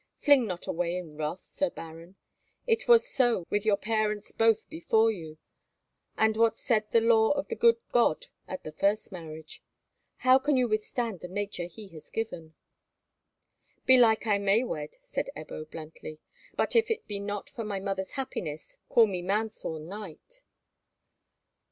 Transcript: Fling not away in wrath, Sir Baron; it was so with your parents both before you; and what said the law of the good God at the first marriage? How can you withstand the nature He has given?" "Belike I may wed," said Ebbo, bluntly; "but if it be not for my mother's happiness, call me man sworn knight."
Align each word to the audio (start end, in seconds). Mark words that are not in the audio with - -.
Fling 0.19 0.47
not 0.47 0.65
away 0.65 0.97
in 0.97 1.15
wrath, 1.15 1.41
Sir 1.41 1.69
Baron; 1.69 2.15
it 2.65 2.87
was 2.87 3.07
so 3.07 3.45
with 3.51 3.67
your 3.67 3.77
parents 3.77 4.31
both 4.31 4.67
before 4.67 5.11
you; 5.11 5.37
and 6.17 6.35
what 6.35 6.57
said 6.57 6.85
the 6.89 6.99
law 6.99 7.29
of 7.33 7.49
the 7.49 7.55
good 7.55 7.75
God 7.91 8.25
at 8.47 8.63
the 8.63 8.71
first 8.71 9.11
marriage? 9.11 9.61
How 10.25 10.39
can 10.39 10.57
you 10.57 10.67
withstand 10.67 11.19
the 11.19 11.27
nature 11.27 11.65
He 11.67 11.87
has 11.89 12.09
given?" 12.09 12.55
"Belike 13.85 14.25
I 14.25 14.39
may 14.39 14.63
wed," 14.63 14.95
said 15.03 15.29
Ebbo, 15.37 15.69
bluntly; 15.69 16.19
"but 16.55 16.75
if 16.75 16.89
it 16.89 17.05
be 17.05 17.19
not 17.19 17.47
for 17.47 17.63
my 17.63 17.79
mother's 17.79 18.13
happiness, 18.13 18.77
call 18.89 19.05
me 19.05 19.21
man 19.21 19.51
sworn 19.51 19.87
knight." 19.87 20.41